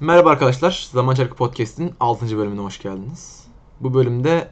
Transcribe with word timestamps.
Merhaba 0.00 0.30
arkadaşlar. 0.30 0.88
Zaman 0.92 1.14
Çarkı 1.14 1.34
Podcast'in 1.34 1.92
6. 2.00 2.38
bölümüne 2.38 2.60
hoş 2.60 2.82
geldiniz. 2.82 3.44
Bu 3.80 3.94
bölümde 3.94 4.50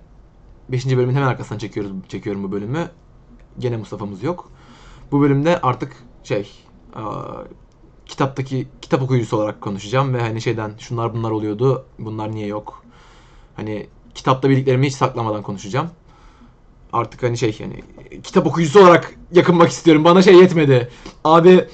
5. 0.69 0.87
bölümün 0.87 1.15
hemen 1.15 1.27
arkasından 1.27 1.59
çekiyoruz, 1.59 1.93
çekiyorum 2.09 2.43
bu 2.43 2.53
bölümü. 2.53 2.91
Gene 3.59 3.77
Mustafa'mız 3.77 4.23
yok. 4.23 4.51
Bu 5.13 5.21
bölümde 5.21 5.61
artık 5.61 5.97
şey 6.25 6.51
aa, 6.95 7.23
kitaptaki 8.07 8.69
kitap 8.83 9.03
okuyucusu 9.03 9.37
olarak 9.37 9.61
konuşacağım 9.61 10.15
ve 10.15 10.21
hani 10.21 10.41
şeyden 10.41 10.73
şunlar 10.79 11.15
bunlar 11.15 11.31
oluyordu. 11.31 11.85
Bunlar 11.99 12.33
niye 12.33 12.47
yok? 12.47 12.83
Hani 13.57 13.87
kitapta 14.15 14.51
bildiklerimi 14.51 14.87
hiç 14.87 14.95
saklamadan 14.95 15.43
konuşacağım. 15.43 15.91
Artık 16.93 17.23
hani 17.23 17.39
şey 17.39 17.57
yani 17.61 17.83
kitap 18.23 18.47
okuyucusu 18.47 18.81
olarak 18.81 19.15
yakınmak 19.33 19.69
istiyorum. 19.69 20.05
Bana 20.05 20.23
şey 20.23 20.35
yetmedi. 20.35 20.89
Abi 21.25 21.65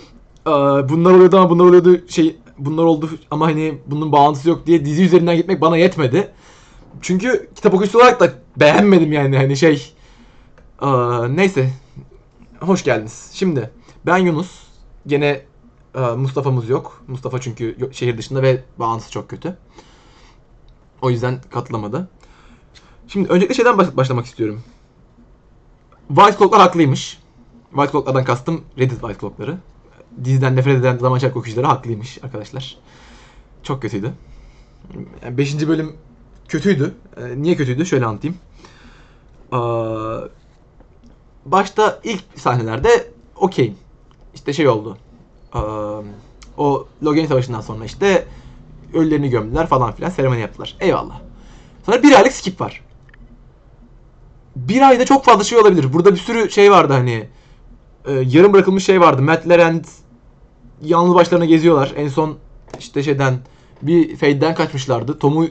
aa, 0.47 0.89
bunlar 0.89 1.13
oluyordu 1.13 1.39
ama 1.39 1.51
bunlar 1.51 1.65
oluyordu 1.65 2.09
şey 2.09 2.37
bunlar 2.59 2.85
oldu 2.85 3.11
ama 3.31 3.47
hani 3.47 3.79
bunun 3.87 4.13
bağlantısı 4.13 4.49
yok 4.49 4.67
diye 4.67 4.85
dizi 4.85 5.05
üzerinden 5.05 5.37
gitmek 5.37 5.61
bana 5.61 5.77
yetmedi. 5.77 6.33
Çünkü 7.01 7.51
kitap 7.55 7.75
okuyucusu 7.75 7.99
olarak 7.99 8.21
da 8.21 8.33
beğenmedim 8.57 9.13
yani 9.13 9.37
hani 9.37 9.57
şey. 9.57 9.93
Aa, 10.79 11.29
neyse. 11.29 11.71
Hoş 12.61 12.85
geldiniz. 12.85 13.31
Şimdi 13.33 13.71
ben 14.07 14.17
Yunus. 14.19 14.65
Gene 15.07 15.43
e, 15.95 16.01
Mustafa'mız 16.01 16.69
yok. 16.69 17.03
Mustafa 17.09 17.41
çünkü 17.41 17.77
şehir 17.93 18.19
dışında 18.19 18.43
ve 18.43 18.65
bağlantısı 18.79 19.11
çok 19.13 19.29
kötü. 19.29 19.57
O 21.03 21.11
yüzden 21.11 21.41
katılamadı. 21.51 22.09
Şimdi 23.09 23.29
öncelikle 23.29 23.55
şeyden 23.55 23.79
baş- 23.79 23.97
başlamak 23.97 24.27
istiyorum. 24.27 24.63
White 26.09 26.39
Clock'lar 26.39 26.61
haklıymış. 26.61 27.19
White 27.71 27.93
Clock'lardan 27.93 28.25
kastım 28.25 28.65
Reddit 28.79 29.01
White 29.01 29.21
Clock'ları. 29.21 29.59
Diziden 30.25 30.57
nefret 30.57 30.79
eden 30.79 30.99
zaman 30.99 31.19
çark 31.19 31.37
okuyucuları 31.37 31.67
haklıymış 31.67 32.19
arkadaşlar. 32.25 32.77
Çok 33.63 33.83
kötüydü. 33.83 34.13
Yani 35.23 35.39
5. 35.39 35.69
bölüm 35.69 35.97
kötüydü. 36.49 36.95
Ee, 37.17 37.43
niye 37.43 37.57
kötüydü? 37.57 37.87
Şöyle 37.87 38.07
anlatayım. 38.07 38.37
Aa, 39.53 40.21
başta 41.45 42.01
ilk 42.05 42.25
sahnelerde 42.37 43.11
okey. 43.37 43.75
İşte 44.35 44.53
şey 44.53 44.69
oldu. 44.69 44.99
Aa, 45.53 46.01
o 46.59 46.87
Logan 47.05 47.27
Savaşı'ndan 47.27 47.61
sonra 47.61 47.85
işte 47.85 48.27
ölülerini 48.95 49.31
gömdüler 49.31 49.67
falan 49.67 49.93
filan 49.93 50.11
seremoni 50.11 50.41
yaptılar. 50.41 50.77
Eyvallah. 50.81 51.21
Sonra 51.87 52.03
bir 52.03 52.13
aylık 52.13 52.33
skip 52.33 52.61
var. 52.61 52.81
Bir 54.57 54.89
ayda 54.89 55.05
çok 55.05 55.25
fazla 55.25 55.45
şey 55.45 55.59
olabilir. 55.59 55.93
Burada 55.93 56.13
bir 56.13 56.19
sürü 56.19 56.51
şey 56.51 56.71
vardı 56.71 56.93
hani. 56.93 57.29
e, 58.07 58.13
yarım 58.13 58.53
bırakılmış 58.53 58.85
şey 58.85 59.01
vardı. 59.01 59.23
Matt 59.23 59.49
Laurent 59.49 59.89
yalnız 60.85 61.15
başlarına 61.15 61.45
geziyorlar. 61.45 61.93
En 61.97 62.09
son 62.09 62.37
işte 62.79 63.03
şeyden 63.03 63.39
bir 63.83 64.17
fade'den 64.17 64.55
kaçmışlardı. 64.55 65.19
Tom'u 65.19 65.47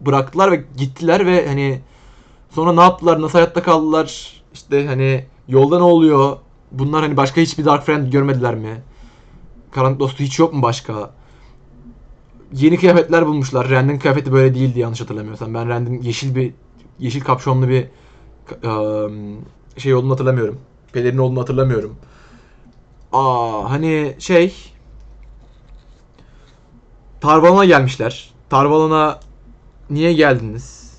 bıraktılar 0.00 0.52
ve 0.52 0.64
gittiler 0.76 1.26
ve 1.26 1.48
hani 1.48 1.80
sonra 2.50 2.72
ne 2.72 2.80
yaptılar? 2.80 3.22
Nasıl 3.22 3.38
hayatta 3.38 3.62
kaldılar? 3.62 4.42
İşte 4.54 4.86
hani 4.86 5.24
yolda 5.48 5.78
ne 5.78 5.84
oluyor? 5.84 6.36
Bunlar 6.72 7.02
hani 7.02 7.16
başka 7.16 7.40
hiçbir 7.40 7.64
Dark 7.64 7.86
Friend 7.86 8.12
görmediler 8.12 8.54
mi? 8.54 8.82
Karanlık 9.70 10.00
dostu 10.00 10.24
hiç 10.24 10.38
yok 10.38 10.54
mu 10.54 10.62
başka? 10.62 11.10
Yeni 12.52 12.76
kıyafetler 12.76 13.26
bulmuşlar. 13.26 13.70
Rand'in 13.70 13.98
kıyafeti 13.98 14.32
böyle 14.32 14.54
değildi 14.54 14.80
yanlış 14.80 15.00
hatırlamıyorsam. 15.00 15.54
Ben 15.54 15.68
Rand'in 15.68 16.02
yeşil 16.02 16.34
bir 16.34 16.52
yeşil 16.98 17.20
kapşonlu 17.20 17.68
bir 17.68 17.86
ıı, 18.64 19.10
şey 19.76 19.94
olduğunu 19.94 20.12
hatırlamıyorum. 20.12 20.58
Pelerin 20.92 21.18
olduğunu 21.18 21.40
hatırlamıyorum. 21.40 21.96
Aa 23.12 23.70
hani 23.70 24.16
şey 24.18 24.54
Tarvalon'a 27.20 27.64
gelmişler. 27.64 28.34
Tarvalon'a 28.50 29.20
niye 29.90 30.12
geldiniz? 30.12 30.96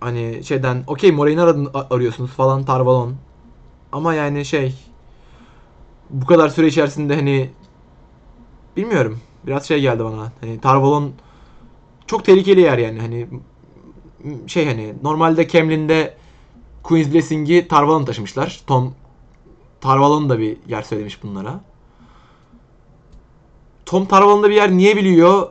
Hani 0.00 0.44
şeyden 0.44 0.84
okey 0.86 1.12
Moray'ını 1.12 1.42
aradın, 1.42 1.70
arıyorsunuz 1.90 2.30
falan 2.30 2.64
Tarvalon. 2.64 3.14
Ama 3.92 4.14
yani 4.14 4.44
şey 4.44 4.74
bu 6.10 6.26
kadar 6.26 6.48
süre 6.48 6.66
içerisinde 6.66 7.14
hani 7.14 7.50
bilmiyorum. 8.76 9.20
Biraz 9.46 9.68
şey 9.68 9.80
geldi 9.80 10.04
bana. 10.04 10.32
Hani 10.40 10.60
Tarvalon 10.60 11.12
çok 12.06 12.24
tehlikeli 12.24 12.60
yer 12.60 12.78
yani. 12.78 13.00
Hani 13.00 13.28
şey 14.46 14.66
hani 14.66 14.94
normalde 15.02 15.48
Camlin'de 15.48 16.16
Queen's 16.82 17.12
Blessing'i 17.12 17.68
Tarvalon 17.68 18.04
taşımışlar. 18.04 18.60
Tom 18.66 18.94
Tarvalon 19.80 20.28
da 20.28 20.38
bir 20.38 20.56
yer 20.68 20.82
söylemiş 20.82 21.22
bunlara. 21.22 21.60
Tom 23.86 24.06
Tarvalon'da 24.06 24.50
bir 24.50 24.54
yer 24.54 24.70
niye 24.70 24.96
biliyor? 24.96 25.50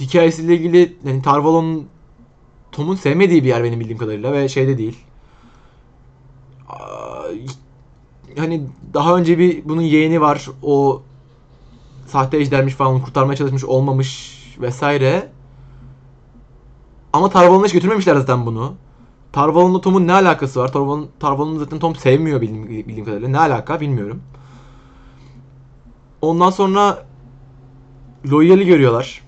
Hikayesiyle 0.00 0.54
ilgili 0.54 0.96
yani 1.04 1.22
Tarvalon 1.22 1.86
Tom'un 2.72 2.96
sevmediği 2.96 3.44
bir 3.44 3.48
yer 3.48 3.64
benim 3.64 3.80
bildiğim 3.80 3.98
kadarıyla 3.98 4.32
ve 4.32 4.48
şeyde 4.48 4.78
değil. 4.78 4.98
Hani 8.38 8.66
daha 8.94 9.16
önce 9.16 9.38
bir 9.38 9.68
bunun 9.68 9.82
yeğeni 9.82 10.20
var. 10.20 10.46
O 10.62 11.02
sahte 12.06 12.36
ejdermiş 12.36 12.74
falan 12.74 13.02
kurtarmaya 13.02 13.36
çalışmış 13.36 13.64
olmamış 13.64 14.38
vesaire. 14.60 15.32
Ama 17.12 17.30
Tarvalon'a 17.30 17.66
hiç 17.66 17.72
götürmemişler 17.72 18.16
zaten 18.16 18.46
bunu. 18.46 18.74
Tarvalon'la 19.32 19.80
Tom'un 19.80 20.06
ne 20.06 20.12
alakası 20.12 20.60
var? 20.60 20.72
Tarvalon, 20.72 21.08
Tarvalon'u 21.20 21.58
zaten 21.58 21.78
Tom 21.78 21.96
sevmiyor 21.96 22.40
bildiğim, 22.40 22.68
bildiğim 22.68 23.04
kadarıyla. 23.04 23.28
Ne 23.28 23.38
alaka 23.38 23.80
bilmiyorum. 23.80 24.22
Ondan 26.22 26.50
sonra 26.50 27.06
Loyal'i 28.30 28.66
görüyorlar. 28.66 29.22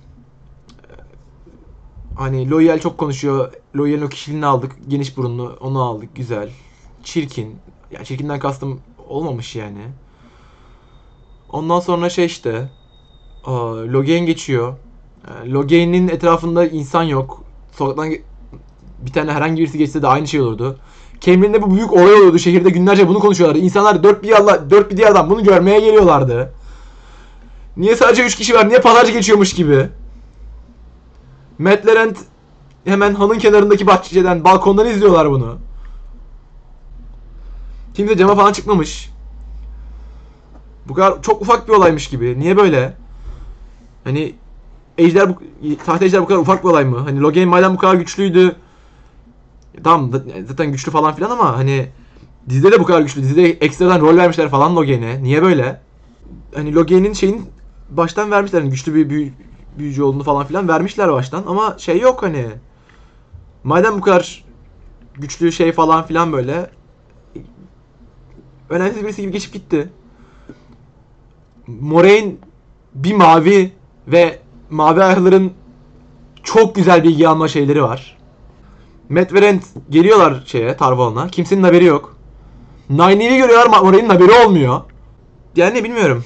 Hani 2.16 2.50
Loyal 2.50 2.78
çok 2.78 2.98
konuşuyor. 2.98 3.52
Loyal'in 3.76 4.02
o 4.02 4.08
kişiliğini 4.08 4.46
aldık. 4.46 4.72
Geniş 4.88 5.16
burunlu. 5.16 5.56
Onu 5.60 5.82
aldık. 5.82 6.16
Güzel. 6.16 6.50
Çirkin. 7.04 7.56
Ya 7.90 8.04
çirkinden 8.04 8.38
kastım 8.38 8.80
olmamış 9.08 9.56
yani. 9.56 9.82
Ondan 11.52 11.80
sonra 11.80 12.10
şey 12.10 12.24
işte. 12.24 12.70
Logain 13.92 14.26
geçiyor. 14.26 14.76
Ee, 15.28 15.50
Logain'in 15.50 16.08
etrafında 16.08 16.66
insan 16.66 17.02
yok. 17.02 17.44
Sokaktan 17.72 18.14
bir 18.98 19.12
tane 19.12 19.32
herhangi 19.32 19.62
birisi 19.62 19.78
geçse 19.78 20.02
de 20.02 20.06
aynı 20.06 20.28
şey 20.28 20.40
olurdu. 20.40 20.78
Cameron'de 21.20 21.62
bu 21.62 21.74
büyük 21.74 21.92
olay 21.92 22.14
oluyordu. 22.14 22.38
Şehirde 22.38 22.70
günlerce 22.70 23.08
bunu 23.08 23.18
konuşuyorlardı. 23.18 23.64
İnsanlar 23.64 24.02
dört 24.02 24.22
bir, 24.22 24.28
yalla, 24.28 24.70
dört 24.70 24.90
bir 24.90 24.96
diyardan 24.96 25.30
bunu 25.30 25.44
görmeye 25.44 25.80
geliyorlardı. 25.80 26.52
Niye 27.76 27.96
sadece 27.96 28.24
3 28.24 28.36
kişi 28.36 28.54
var? 28.54 28.68
Niye 28.68 28.80
pazarcı 28.80 29.12
geçiyormuş 29.12 29.52
gibi? 29.54 29.88
Matt 31.58 31.86
Laurent 31.86 32.18
hemen 32.84 33.14
hanın 33.14 33.38
kenarındaki 33.38 33.86
bahçeden, 33.86 34.44
balkondan 34.44 34.86
izliyorlar 34.86 35.30
bunu. 35.30 35.58
Kimse 37.94 38.16
cama 38.16 38.34
falan 38.34 38.52
çıkmamış. 38.52 39.10
Bu 40.88 40.94
kadar 40.94 41.22
çok 41.22 41.42
ufak 41.42 41.68
bir 41.68 41.72
olaymış 41.72 42.08
gibi. 42.08 42.40
Niye 42.40 42.56
böyle? 42.56 42.96
Hani 44.04 44.34
ejder 44.98 45.28
bu, 45.28 45.34
sahte 45.86 46.04
ejder 46.04 46.22
bu 46.22 46.26
kadar 46.26 46.40
ufak 46.40 46.64
bir 46.64 46.68
olay 46.68 46.84
mı? 46.84 46.98
Hani 46.98 47.20
Logan 47.20 47.48
madem 47.48 47.74
bu 47.74 47.78
kadar 47.78 47.94
güçlüydü. 47.94 48.56
Tamam 49.84 50.10
zaten 50.48 50.72
güçlü 50.72 50.92
falan 50.92 51.14
filan 51.14 51.30
ama 51.30 51.56
hani 51.58 51.88
dizide 52.48 52.72
de 52.72 52.80
bu 52.80 52.84
kadar 52.84 53.00
güçlü. 53.00 53.22
Dizide 53.22 53.50
ekstradan 53.50 54.00
rol 54.00 54.16
vermişler 54.16 54.48
falan 54.48 54.76
Logan'e. 54.76 55.22
Niye 55.22 55.42
böyle? 55.42 55.80
Hani 56.54 56.74
Logan'in 56.74 57.12
şeyin 57.12 57.42
baştan 57.90 58.30
vermişler. 58.30 58.60
Hani 58.60 58.70
güçlü 58.70 58.94
bir 58.94 59.10
büyü, 59.10 59.32
büyücü 59.78 60.02
olduğunu 60.02 60.22
falan 60.22 60.46
filan 60.46 60.68
vermişler 60.68 61.12
baştan 61.12 61.44
ama 61.46 61.78
şey 61.78 62.00
yok 62.00 62.22
hani. 62.22 62.46
Madem 63.64 63.98
bu 63.98 64.00
kadar 64.00 64.44
güçlü 65.14 65.52
şey 65.52 65.72
falan 65.72 66.06
filan 66.06 66.32
böyle 66.32 66.70
önemsiz 68.70 69.04
birisi 69.04 69.22
gibi 69.22 69.32
geçip 69.32 69.52
gitti. 69.52 69.90
Moraine 71.66 72.34
bir 72.94 73.14
mavi 73.14 73.72
ve 74.06 74.38
mavi 74.70 75.02
ayakların 75.02 75.52
çok 76.42 76.74
güzel 76.74 77.04
bilgi 77.04 77.28
alma 77.28 77.48
şeyleri 77.48 77.82
var. 77.82 78.18
Matt 79.08 79.32
ve 79.32 79.42
Rand 79.42 79.60
geliyorlar 79.90 80.42
şeye 80.46 80.76
Tarvalon'a. 80.76 81.28
Kimsenin 81.28 81.62
haberi 81.62 81.84
yok. 81.84 82.16
Nynaeve'i 82.90 83.36
görüyorlar 83.36 83.66
Moraine'in 83.66 84.08
haberi 84.08 84.32
olmuyor. 84.46 84.80
Yani 85.56 85.84
bilmiyorum. 85.84 86.24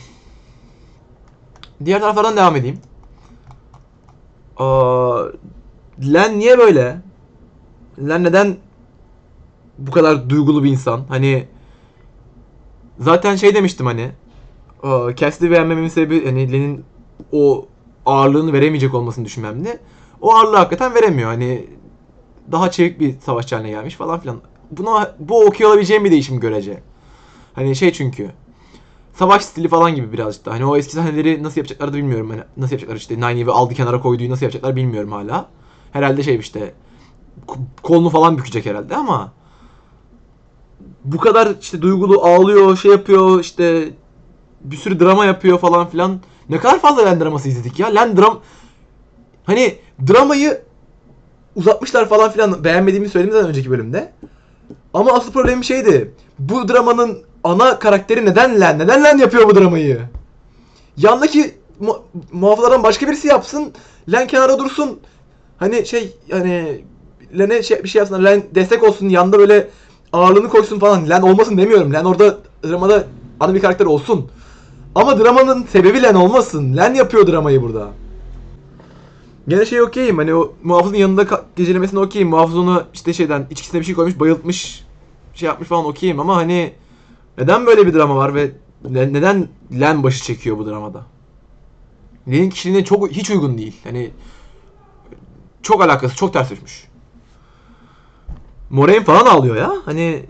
Diğer 1.85 2.01
taraflardan 2.01 2.37
devam 2.37 2.57
edeyim. 2.57 2.79
Aa, 4.57 5.23
Len 6.03 6.39
niye 6.39 6.59
böyle? 6.59 7.01
Len 8.09 8.25
neden 8.25 8.57
bu 9.79 9.91
kadar 9.91 10.31
duygulu 10.31 10.65
bir 10.65 10.71
insan? 10.71 11.05
Hani 11.09 11.49
zaten 12.99 13.37
şey 13.37 13.55
demiştim 13.55 13.87
hani 13.87 14.11
aa, 14.83 15.15
Cassidy'yi 15.17 15.51
beğenmememin 15.51 15.89
sebebi 15.89 16.27
hani 16.27 16.53
Len'in 16.53 16.85
o 17.33 17.67
ağırlığını 18.07 18.53
veremeyecek 18.53 18.95
olmasını 18.95 19.25
düşünmemdi. 19.25 19.81
O 20.21 20.35
ağırlığı 20.35 20.57
hakikaten 20.57 20.95
veremiyor. 20.95 21.29
Hani 21.29 21.67
daha 22.53 22.71
çevik 22.71 23.01
bir 23.01 23.21
savaşçı 23.21 23.55
haline 23.55 23.71
gelmiş 23.71 23.95
falan 23.95 24.21
filan. 24.21 24.41
Buna 24.71 25.15
bu 25.19 25.45
okey 25.45 25.67
olabileceğim 25.67 26.05
bir 26.05 26.11
değişim 26.11 26.41
görece. 26.41 26.83
Hani 27.55 27.77
şey 27.77 27.93
çünkü 27.93 28.31
savaş 29.15 29.45
stili 29.45 29.69
falan 29.69 29.95
gibi 29.95 30.13
birazcık 30.13 30.47
da. 30.47 30.53
Hani 30.53 30.65
o 30.65 30.77
eski 30.77 30.93
sahneleri 30.93 31.43
nasıl 31.43 31.57
yapacaklar 31.57 31.93
da 31.93 31.97
bilmiyorum. 31.97 32.31
Hani 32.31 32.43
nasıl 32.57 32.73
yapacaklar 32.73 32.97
işte 32.97 33.17
Nine 33.17 33.41
Eve'i 33.41 33.53
aldı 33.53 33.75
kenara 33.75 34.01
koyduğu 34.01 34.31
nasıl 34.31 34.43
yapacaklar 34.43 34.77
bilmiyorum 34.77 35.13
hala. 35.13 35.49
Herhalde 35.93 36.23
şey 36.23 36.37
işte 36.37 36.75
kolunu 37.83 38.11
falan 38.11 38.39
bükecek 38.39 38.67
herhalde 38.67 38.97
ama 38.97 39.33
bu 41.05 41.19
kadar 41.19 41.55
işte 41.61 41.83
duygulu 41.83 42.25
ağlıyor, 42.25 42.77
şey 42.77 42.91
yapıyor 42.91 43.41
işte 43.41 43.89
bir 44.61 44.77
sürü 44.77 45.01
drama 45.01 45.25
yapıyor 45.25 45.59
falan 45.59 45.89
filan. 45.89 46.21
Ne 46.49 46.59
kadar 46.59 46.79
fazla 46.79 47.05
Len 47.05 47.21
draması 47.21 47.49
izledik 47.49 47.79
ya. 47.79 47.89
Len 47.89 48.17
dram 48.17 48.41
hani 49.45 49.79
dramayı 50.09 50.63
uzatmışlar 51.59 52.09
falan 52.09 52.31
filan 52.31 52.65
beğenmediğimi 52.65 53.09
söyledim 53.09 53.33
zaten 53.33 53.49
önceki 53.49 53.71
bölümde. 53.71 54.13
Ama 54.95 55.13
asıl 55.13 55.33
problemim 55.33 55.65
şeydi. 55.65 56.13
Bu 56.39 56.69
dramanın 56.69 57.19
ana 57.45 57.79
karakteri 57.79 58.27
neden 58.27 58.61
Len? 58.61 58.79
Neden 58.79 59.05
Len 59.05 59.19
yapıyor 59.19 59.49
bu 59.49 59.55
dramayı? 59.55 60.01
Yandaki 60.97 61.55
mu- 61.81 62.03
muhafızlardan 62.33 62.83
başka 62.83 63.09
birisi 63.09 63.29
yapsın. 63.29 63.73
Len 64.13 64.27
kenara 64.27 64.59
dursun. 64.59 65.01
Hani 65.57 65.87
şey 65.87 66.17
hani 66.31 66.85
Len'e 67.39 67.63
şey, 67.63 67.85
bir 67.85 67.89
şey 67.89 67.99
yapsın. 67.99 68.25
Len 68.25 68.43
destek 68.55 68.83
olsun. 68.83 69.09
Yanında 69.09 69.39
böyle 69.39 69.69
ağırlığını 70.13 70.49
koysun 70.49 70.79
falan. 70.79 71.11
Len 71.11 71.23
olmasın 71.23 71.59
demiyorum. 71.59 71.93
Len 71.93 72.05
orada 72.05 72.37
dramada 72.65 73.05
ana 73.41 73.55
bir 73.55 73.61
karakter 73.61 73.87
olsun. 73.87 74.31
Ama 74.95 75.19
dramanın 75.19 75.67
sebebi 75.73 76.03
Len 76.03 76.15
olmasın. 76.15 76.77
Len 76.77 76.95
yapıyor 76.95 77.27
dramayı 77.27 77.63
burada. 77.63 77.89
Gene 79.49 79.67
şey 79.67 79.83
okeyim 79.83 80.19
hani 80.19 80.35
o 80.35 80.55
muhafızın 80.63 80.97
yanında 80.97 81.45
gecelemesine 81.57 82.01
okeyim. 82.01 82.29
Muhafız 82.29 82.59
onu 82.59 82.85
işte 82.95 83.13
şeyden 83.13 83.47
içkisine 83.51 83.81
bir 83.81 83.87
şey 83.87 83.95
koymuş 83.95 84.21
bayıltmış 84.21 84.85
şey 85.35 85.47
yapmış 85.47 85.69
falan 85.69 85.85
okeyim 85.85 86.21
ama 86.21 86.37
hani 86.37 86.73
neden 87.39 87.67
böyle 87.67 87.87
bir 87.87 87.95
drama 87.95 88.17
var 88.17 88.35
ve 88.35 88.51
ne- 88.85 89.13
neden 89.13 89.49
Len 89.81 90.03
başı 90.03 90.25
çekiyor 90.25 90.59
bu 90.59 90.67
dramada? 90.67 91.03
Len'in 92.29 92.51
kişiliğine 92.51 92.85
çok 92.85 93.11
hiç 93.11 93.31
uygun 93.31 93.59
değil. 93.59 93.77
Hani 93.85 94.11
çok 95.63 95.83
alakası 95.83 96.17
çok 96.17 96.33
ters 96.33 96.51
düşmüş. 96.51 96.89
Moraine 98.71 99.05
falan 99.05 99.27
ağlıyor 99.27 99.57
ya. 99.57 99.73
Hani 99.85 100.27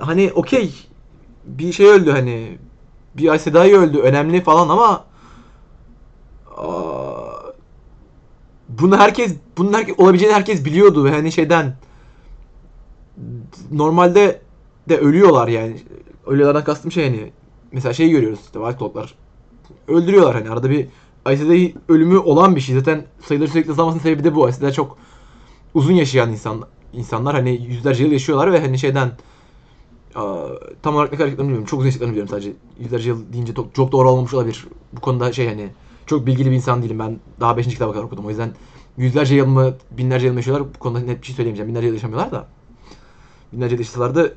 hani 0.00 0.32
okey 0.34 0.74
bir 1.44 1.72
şey 1.72 1.86
öldü 1.86 2.10
hani 2.10 2.58
bir 3.16 3.28
Aes 3.28 3.42
Sedai 3.42 3.76
öldü 3.76 3.98
önemli 3.98 4.42
falan 4.42 4.68
ama 4.68 5.04
aa, 6.56 7.29
bunu 8.78 8.98
herkes 8.98 9.34
bunun 9.58 9.72
herkes 9.72 9.98
olabileceğini 9.98 10.34
herkes 10.34 10.64
biliyordu 10.64 11.04
ve 11.04 11.10
hani 11.10 11.32
şeyden 11.32 11.76
normalde 13.72 14.40
de 14.88 14.98
ölüyorlar 14.98 15.48
yani. 15.48 15.76
Ölüyorlardan 16.26 16.64
kastım 16.64 16.92
şey 16.92 17.04
hani 17.04 17.32
mesela 17.72 17.92
şey 17.92 18.10
görüyoruz 18.10 18.40
işte 18.40 18.58
White 18.58 18.78
Cloak'lar 18.78 19.14
öldürüyorlar 19.88 20.34
hani 20.34 20.50
arada 20.50 20.70
bir 20.70 20.88
Sedai 21.26 21.74
ölümü 21.88 22.18
olan 22.18 22.56
bir 22.56 22.60
şey. 22.60 22.74
Zaten 22.74 23.04
sayıları 23.26 23.50
sürekli 23.50 23.70
azalmasının 23.72 24.02
sebebi 24.02 24.24
de 24.24 24.34
bu. 24.34 24.52
Sedai 24.52 24.72
çok 24.72 24.98
uzun 25.74 25.92
yaşayan 25.92 26.32
insan 26.32 26.64
insanlar 26.92 27.34
hani 27.34 27.50
yüzlerce 27.50 28.04
yıl 28.04 28.12
yaşıyorlar 28.12 28.52
ve 28.52 28.60
hani 28.60 28.78
şeyden 28.78 29.10
tam 30.82 30.94
olarak 30.94 31.12
ne 31.12 31.18
kadar 31.18 31.38
bilmiyorum. 31.38 31.64
Çok 31.64 31.78
uzun 31.78 31.86
yaşadıklarını 31.86 32.12
biliyorum 32.12 32.30
sadece. 32.30 32.52
Yüzlerce 32.78 33.08
yıl 33.08 33.32
deyince 33.32 33.54
çok, 33.54 33.74
çok 33.74 33.92
doğru 33.92 34.10
olmamış 34.10 34.34
olabilir. 34.34 34.66
Bu 34.92 35.00
konuda 35.00 35.32
şey 35.32 35.48
hani 35.48 35.68
çok 36.10 36.26
bilgili 36.26 36.50
bir 36.50 36.56
insan 36.56 36.82
değilim. 36.82 36.98
Ben 36.98 37.18
daha 37.40 37.56
5. 37.56 37.66
kitaba 37.66 37.92
kadar 37.92 38.04
okudum. 38.04 38.26
O 38.26 38.28
yüzden 38.28 38.50
yüzlerce 38.96 39.34
yıl 39.34 39.46
mı 39.46 39.74
binlerce 39.90 40.26
yıl 40.26 40.32
mı 40.32 40.38
yaşıyorlar 40.38 40.68
bu 40.74 40.78
konuda 40.78 41.00
net 41.00 41.20
bir 41.20 41.26
şey 41.26 41.36
söyleyemeyeceğim. 41.36 41.68
Binlerce 41.68 41.86
yıl 41.86 41.94
yaşamıyorlar 41.94 42.32
da. 42.32 42.46
Binlerce 43.52 43.74
yıl 43.74 43.80
yaşasalar 43.80 44.14
da 44.14 44.28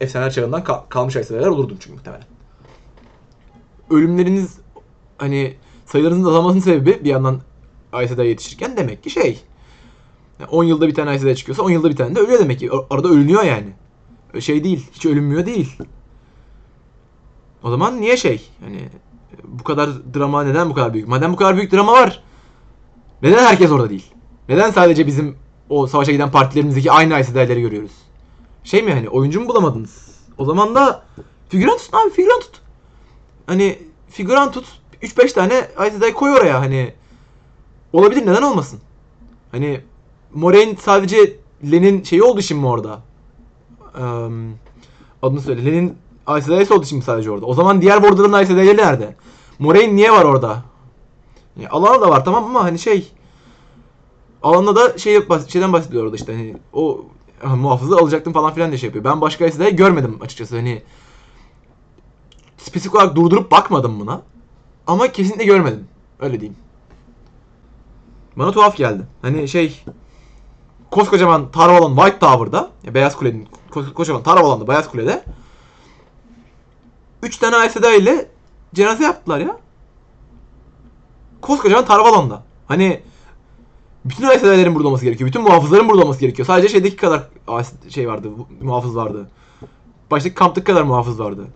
efsaneler 0.00 0.30
çağından 0.30 0.64
kal- 0.64 0.82
kalmış 0.88 1.16
aysedeler 1.16 1.46
olurdum 1.46 1.76
çünkü 1.80 1.96
muhtemelen. 1.96 2.26
Ölümleriniz 3.90 4.58
hani 5.18 5.56
sayılarınızın 5.86 6.28
azalmasının 6.28 6.62
sebebi 6.62 7.04
bir 7.04 7.10
yandan 7.10 7.40
Ayse'de 7.92 8.24
yetişirken 8.24 8.76
demek 8.76 9.02
ki 9.02 9.10
şey. 9.10 9.44
Yani 10.40 10.50
10 10.50 10.64
yılda 10.64 10.88
bir 10.88 10.94
tane 10.94 11.10
Ayse'de 11.10 11.34
çıkıyorsa 11.34 11.62
10 11.62 11.70
yılda 11.70 11.90
bir 11.90 11.96
tane 11.96 12.14
de 12.14 12.20
ölüyor 12.20 12.38
demek 12.38 12.58
ki. 12.58 12.70
Arada 12.90 13.08
ölünüyor 13.08 13.42
yani. 13.42 13.72
Şey 14.40 14.64
değil. 14.64 14.86
Hiç 14.92 15.06
ölünmüyor 15.06 15.46
değil. 15.46 15.76
O 17.62 17.70
zaman 17.70 18.00
niye 18.00 18.16
şey? 18.16 18.50
Yani 18.62 18.88
bu 19.44 19.64
kadar 19.64 19.90
drama 20.14 20.44
neden 20.44 20.70
bu 20.70 20.74
kadar 20.74 20.94
büyük? 20.94 21.08
Madem 21.08 21.32
bu 21.32 21.36
kadar 21.36 21.56
büyük 21.56 21.72
drama 21.72 21.92
var. 21.92 22.22
Neden 23.22 23.44
herkes 23.44 23.70
orada 23.70 23.90
değil? 23.90 24.12
Neden 24.48 24.70
sadece 24.70 25.06
bizim 25.06 25.36
o 25.68 25.86
savaşa 25.86 26.12
giden 26.12 26.30
partilerimizdeki 26.30 26.92
aynı 26.92 27.14
Ayse'deleri 27.14 27.60
görüyoruz? 27.60 27.92
Şey 28.64 28.82
mi 28.82 28.92
hani 28.92 29.08
oyuncu 29.08 29.40
mu 29.40 29.48
bulamadınız? 29.48 30.06
O 30.38 30.44
zaman 30.44 30.74
da 30.74 31.02
figüran 31.48 31.78
tutun 31.78 31.98
abi 31.98 32.10
figüran 32.10 32.40
tut. 32.40 32.60
Hani 33.46 33.78
figüran 34.08 34.52
tut. 34.52 34.64
3-5 35.02 35.34
tane 35.34 35.68
Ayseday 35.76 36.12
koy 36.12 36.30
oraya 36.30 36.60
hani. 36.60 36.94
Olabilir 37.92 38.26
neden 38.26 38.42
olmasın? 38.42 38.80
Hani 39.52 39.80
Moraine 40.34 40.76
sadece 40.80 41.36
Len'in 41.72 42.02
şeyi 42.02 42.22
olduğu 42.22 42.40
için 42.40 42.58
mi 42.58 42.66
orada? 42.66 43.00
Eee 43.98 44.04
adını 45.22 45.40
söyle. 45.40 45.64
Len'in 45.64 45.98
Ayseday'sı 46.26 46.74
olduğu 46.74 46.84
için 46.84 47.00
sadece 47.00 47.30
orada? 47.30 47.46
O 47.46 47.54
zaman 47.54 47.82
diğer 47.82 48.02
Border'ın 48.02 48.32
Ayseday'ları 48.32 48.76
nerede? 48.76 49.16
Moraine 49.58 49.96
niye 49.96 50.12
var 50.12 50.24
orada? 50.24 50.62
Yani 51.56 51.68
Alana 51.68 52.00
da 52.00 52.10
var 52.10 52.24
tamam 52.24 52.44
ama 52.44 52.64
hani 52.64 52.78
şey 52.78 53.12
Alana 54.42 54.76
da 54.76 54.98
şey 54.98 55.22
şeyden 55.48 55.72
bahsediyor 55.72 56.04
orada 56.04 56.16
işte 56.16 56.32
hani 56.32 56.56
o 56.72 57.04
ah, 57.44 57.56
muhafızı 57.56 57.96
alacaktım 57.96 58.32
falan 58.32 58.54
filan 58.54 58.70
diye 58.70 58.78
şey 58.78 58.86
yapıyor. 58.86 59.04
Ben 59.04 59.20
başka 59.20 59.44
Ayseday'ı 59.44 59.76
görmedim 59.76 60.18
açıkçası 60.20 60.56
hani 60.56 60.82
spesifik 62.58 62.94
olarak 62.94 63.16
durdurup 63.16 63.50
bakmadım 63.50 64.00
buna. 64.00 64.22
Ama 64.86 65.12
kesinlikle 65.12 65.44
görmedim. 65.44 65.88
Öyle 66.20 66.40
diyeyim. 66.40 66.56
Bana 68.36 68.52
tuhaf 68.52 68.76
geldi. 68.76 69.02
Hani 69.22 69.48
şey 69.48 69.84
koskocaman 70.90 71.50
Tarvalon 71.50 71.96
White 71.96 72.18
Tower'da 72.18 72.70
ya 72.84 72.94
Beyaz 72.94 73.16
Kule'nin 73.16 73.48
ko- 73.70 73.92
kocaman 73.92 74.22
Tarvalon'da 74.22 74.68
Beyaz 74.68 74.90
Kule'de 74.90 75.24
3 77.26 77.36
tane 77.36 77.56
Aes 77.56 77.72
Sedai 77.72 77.98
ile 77.98 78.28
cenaze 78.74 79.04
yaptılar 79.04 79.40
ya. 79.40 79.56
Koskocaman 81.40 81.84
Tarvalon'da. 81.84 82.42
Hani 82.66 83.00
bütün 84.04 84.26
Aes 84.26 84.40
Sedai'lerin 84.40 84.74
burada 84.74 84.88
olması 84.88 85.04
gerekiyor. 85.04 85.28
Bütün 85.28 85.42
muhafızların 85.42 85.88
burada 85.88 86.02
olması 86.02 86.20
gerekiyor. 86.20 86.46
Sadece 86.46 86.68
şeydeki 86.68 86.96
kadar 86.96 87.28
şey 87.88 88.08
vardı, 88.08 88.30
muhafız 88.60 88.96
vardı. 88.96 89.30
Baştaki 90.10 90.34
kamptaki 90.34 90.64
kadar 90.64 90.82
muhafız 90.82 91.18
vardı. 91.18 91.46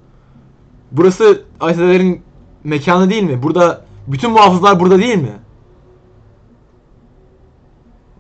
Burası 0.93 1.45
Aes 1.61 1.77
Sedai'lerin 1.77 2.23
mekanı 2.65 3.11
değil 3.11 3.23
mi? 3.23 3.43
Burada 3.43 3.85
bütün 4.07 4.31
muhafızlar 4.31 4.81
burada 4.81 4.99
değil 4.99 5.19
mi? 5.19 5.41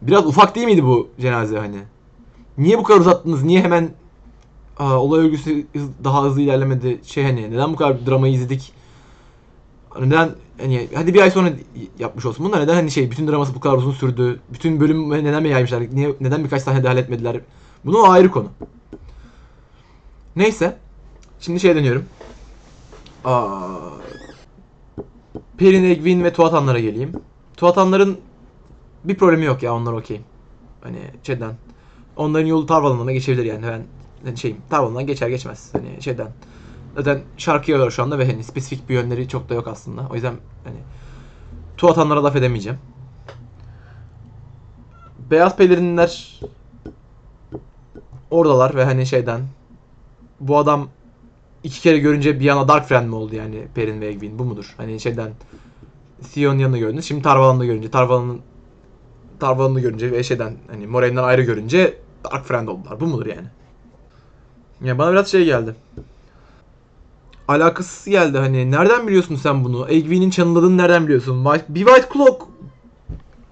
Biraz 0.03 0.27
ufak 0.27 0.55
değil 0.55 0.67
miydi 0.67 0.85
bu 0.85 1.09
cenaze 1.21 1.59
hani? 1.59 1.79
Niye 2.59 2.79
bu 2.79 2.83
kadar 2.83 3.01
uzattınız? 3.01 3.43
Niye 3.43 3.61
hemen 3.63 3.91
olay 4.81 5.21
örgüsü 5.21 5.67
daha 6.05 6.25
hızlı 6.25 6.41
ilerlemedi? 6.41 7.01
Şey 7.05 7.25
hani 7.25 7.51
neden 7.51 7.73
bu 7.73 7.77
kadar 7.77 8.07
dramayı 8.07 8.35
izledik? 8.35 8.73
Neden 10.01 10.31
hani 10.61 10.89
hadi 10.95 11.15
bir 11.15 11.21
ay 11.21 11.31
sonra 11.31 11.53
yapmış 11.99 12.27
olsun 12.27 12.45
bunu 12.45 12.53
da 12.53 12.59
neden 12.59 12.75
hani 12.75 12.91
şey 12.91 13.11
bütün 13.11 13.29
draması 13.29 13.55
bu 13.55 13.61
kadar 13.61 13.77
uzun 13.77 13.93
sürdü? 13.93 14.41
Bütün 14.53 14.81
bölüm 14.81 15.11
neden 15.11 15.43
mi 15.43 15.49
yaymışlar? 15.49 15.83
Niye 15.93 16.15
neden 16.21 16.45
birkaç 16.45 16.63
sahnede 16.63 16.89
halletmediler? 16.89 17.41
Bunu 17.85 17.99
o 17.99 18.09
ayrı 18.09 18.31
konu. 18.31 18.49
Neyse. 20.37 20.79
Şimdi 21.41 21.61
şeye 21.61 21.77
dönüyorum. 21.77 22.05
Aa, 23.25 23.61
Perin, 25.59 25.85
Egwin 25.85 26.25
ve 26.25 26.33
Tuatanlara 26.33 26.79
geleyim. 26.79 27.13
Tuatanların 27.57 28.19
bir 29.05 29.15
problemi 29.15 29.45
yok 29.45 29.63
ya 29.63 29.75
onlar 29.75 29.93
okey. 29.93 30.21
Hani 30.81 30.99
şeyden. 31.23 31.55
Onların 32.17 32.47
yolu 32.47 32.67
Tarvalon'a 32.67 33.13
geçebilir 33.13 33.45
yani 33.45 33.63
ben 33.63 33.83
şeyim 34.37 34.57
Tarvalon'dan 34.71 35.07
geçer 35.07 35.29
geçmez. 35.29 35.71
Hani 35.73 36.03
şeyden. 36.03 36.29
Zaten 36.97 37.21
şarkı 37.37 37.71
yazıyor 37.71 37.91
şu 37.91 38.03
anda 38.03 38.19
ve 38.19 38.27
hani 38.27 38.45
spesifik 38.45 38.89
bir 38.89 38.95
yönleri 38.95 39.29
çok 39.29 39.49
da 39.49 39.55
yok 39.55 39.69
aslında. 39.69 40.07
O 40.11 40.15
yüzden 40.15 40.35
hani 40.65 40.77
Tuatanlara 41.77 42.25
laf 42.25 42.37
edemeyeceğim. 42.37 42.79
Beyaz 45.31 45.57
pelerinler 45.57 46.41
oradalar 48.31 48.75
ve 48.75 48.85
hani 48.85 49.07
şeyden 49.07 49.41
bu 50.41 50.59
adam 50.59 50.89
iki 51.65 51.81
kere 51.81 51.99
görünce 51.99 52.41
bir 52.41 52.45
yana 52.45 52.69
Dark 52.69 52.89
Friend 52.89 53.09
mi 53.09 53.15
oldu 53.15 53.35
yani 53.35 53.65
Perin 53.75 54.01
ve 54.01 54.07
Egwin 54.07 54.39
bu 54.39 54.45
mudur? 54.45 54.75
Hani 54.77 55.01
şeyden 55.01 55.31
Theon'un 56.35 56.59
yanında 56.59 56.79
gördünüz. 56.79 57.05
Şimdi 57.05 57.23
Tarvalon'da 57.23 57.65
görünce 57.65 57.91
Tarvalon'un 57.91 58.41
Tarvalon'u 59.41 59.81
görünce 59.81 60.13
ve 60.13 60.23
şeyden 60.23 60.57
hani 60.71 60.87
Moraine'den 60.87 61.23
ayrı 61.23 61.43
görünce 61.43 61.95
Dark 62.25 62.45
Friend 62.45 62.69
oldular. 62.69 63.01
Bu 63.01 63.07
mudur 63.07 63.27
yani? 63.27 63.47
Ya 64.85 64.99
bana 64.99 65.13
biraz 65.13 65.31
şey 65.31 65.45
geldi. 65.45 65.75
Alakasız 67.49 68.05
geldi 68.05 68.39
hani. 68.39 68.71
Nereden 68.71 69.07
biliyorsun 69.07 69.37
sen 69.37 69.65
bunu? 69.65 69.87
Egwene'in 69.89 70.31
channeladığını 70.31 70.77
nereden 70.77 71.05
biliyorsun? 71.05 71.45
Bir 71.69 71.85
White 71.85 72.09
Cloak 72.13 72.43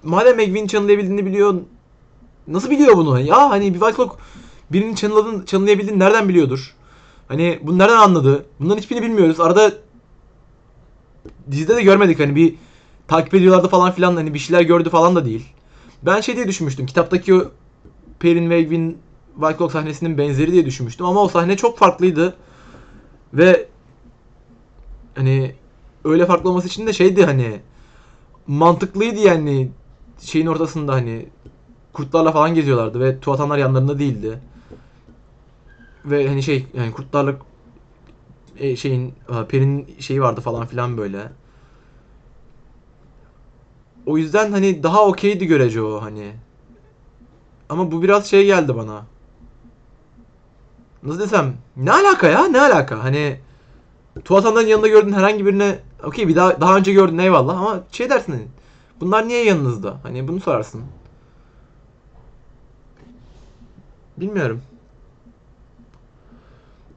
madem 0.03 0.39
Egwene'in 0.39 0.67
channelayabildiğini 0.67 1.25
biliyor 1.25 1.61
nasıl 2.47 2.69
biliyor 2.69 2.97
bunu? 2.97 3.19
Ya 3.19 3.49
hani 3.49 3.73
bir 3.73 3.79
White 3.79 3.95
Cloak 3.95 4.15
birinin 4.71 4.95
channeladığını, 4.95 5.45
channelayabildiğini 5.45 5.99
nereden 5.99 6.29
biliyordur? 6.29 6.75
Hani 7.27 7.59
bunu 7.63 7.77
nereden 7.77 7.97
anladı? 7.97 8.45
Bunların 8.59 8.81
hiçbirini 8.81 9.05
bilmiyoruz. 9.05 9.39
Arada 9.39 9.71
dizide 11.51 11.75
de 11.75 11.81
görmedik 11.81 12.19
hani 12.19 12.35
bir 12.35 12.55
takip 13.07 13.33
ediyorlardı 13.33 13.67
falan 13.67 13.91
filan 13.91 14.15
hani 14.15 14.33
bir 14.33 14.39
şeyler 14.39 14.61
gördü 14.61 14.89
falan 14.89 15.15
da 15.15 15.25
değil. 15.25 15.45
Ben 16.03 16.21
şey 16.21 16.35
diye 16.35 16.47
düşünmüştüm. 16.47 16.85
Kitaptaki 16.85 17.35
o 17.35 17.51
Perrin 18.19 18.49
ve 18.49 18.57
Egwin 18.57 18.97
White 19.39 19.57
Cloak 19.57 19.71
sahnesinin 19.71 20.17
benzeri 20.17 20.51
diye 20.51 20.65
düşünmüştüm 20.65 21.05
ama 21.05 21.21
o 21.21 21.27
sahne 21.27 21.57
çok 21.57 21.77
farklıydı. 21.77 22.35
Ve 23.33 23.67
hani 25.15 25.55
öyle 26.03 26.25
farklı 26.25 26.49
olması 26.49 26.67
için 26.67 26.87
de 26.87 26.93
şeydi 26.93 27.25
hani 27.25 27.61
mantıklıydı 28.47 29.19
yani 29.19 29.71
şeyin 30.21 30.45
ortasında 30.45 30.93
hani 30.93 31.25
kurtlarla 31.93 32.31
falan 32.31 32.55
geziyorlardı 32.55 32.99
ve 32.99 33.19
tuatanlar 33.19 33.57
yanlarında 33.57 33.99
değildi. 33.99 34.39
Ve 36.05 36.27
hani 36.27 36.43
şey 36.43 36.65
yani 36.73 36.91
kurtlarla 36.91 37.35
e, 38.57 38.75
şeyin 38.75 39.07
e, 39.07 39.45
Peri'nin 39.47 39.99
şeyi 39.99 40.21
vardı 40.21 40.41
falan 40.41 40.65
filan 40.65 40.97
böyle. 40.97 41.31
O 44.05 44.17
yüzden 44.17 44.51
hani 44.51 44.83
daha 44.83 45.05
okeydi 45.05 45.47
görece 45.47 45.81
o 45.81 46.01
hani. 46.01 46.33
Ama 47.69 47.91
bu 47.91 48.03
biraz 48.03 48.29
şey 48.29 48.45
geldi 48.45 48.75
bana. 48.75 49.05
Nasıl 51.03 51.19
desem? 51.19 51.53
Ne 51.77 51.91
alaka 51.91 52.27
ya? 52.27 52.47
Ne 52.47 52.61
alaka? 52.61 53.03
Hani 53.03 53.39
Tuatan'dan 54.25 54.61
yanında 54.61 54.87
gördüğün 54.87 55.13
herhangi 55.13 55.45
birine 55.45 55.79
okey 56.03 56.27
bir 56.27 56.35
daha 56.35 56.61
daha 56.61 56.77
önce 56.77 56.93
gördün 56.93 57.17
eyvallah 57.17 57.57
ama 57.57 57.79
şey 57.91 58.09
dersin 58.09 58.31
hani 58.31 58.47
bunlar 59.01 59.27
niye 59.27 59.45
yanınızda? 59.45 59.97
Hani 60.03 60.27
bunu 60.27 60.39
sorarsın. 60.39 60.81
Bilmiyorum. 64.17 64.61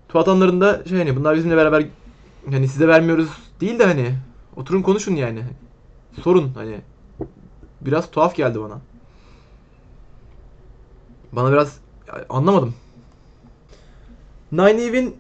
Tuatanların 0.09 0.61
da 0.61 0.85
şey 0.89 0.99
hani 0.99 1.17
bunlar 1.17 1.37
bizimle 1.37 1.57
beraber 1.57 1.87
hani 2.51 2.69
size 2.69 2.89
vermiyoruz 2.89 3.29
değil 3.61 3.79
de 3.79 3.87
hani 3.87 4.15
oturun 4.57 4.83
konuşun 4.83 5.17
yani. 5.17 5.45
Sorun 6.23 6.53
hani. 6.55 6.81
Biraz 7.81 8.11
tuhaf 8.11 8.37
geldi 8.37 8.61
bana. 8.61 8.79
Bana 11.33 11.53
biraz 11.53 11.79
anlamadım. 12.29 12.75
Nine 14.53 14.85
Eve'in 14.85 15.17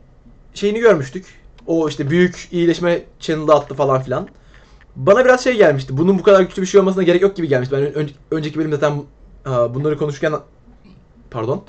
şeyini 0.54 0.78
görmüştük. 0.80 1.26
O 1.66 1.88
işte 1.88 2.10
büyük 2.10 2.48
iyileşme 2.52 3.02
channel'da 3.20 3.54
attı 3.54 3.74
falan 3.74 4.02
filan. 4.02 4.28
Bana 4.96 5.24
biraz 5.24 5.44
şey 5.44 5.56
gelmişti. 5.56 5.96
Bunun 5.96 6.18
bu 6.18 6.22
kadar 6.22 6.40
güçlü 6.42 6.62
bir 6.62 6.66
şey 6.66 6.80
olmasına 6.80 7.02
gerek 7.02 7.22
yok 7.22 7.36
gibi 7.36 7.48
gelmişti. 7.48 7.76
Ben 7.76 7.94
ön- 7.94 8.10
önceki 8.30 8.58
bölümde 8.58 8.76
zaten 8.76 9.02
e, 9.46 9.50
bunları 9.50 9.98
konuşurken 9.98 10.32
pardon. 11.30 11.64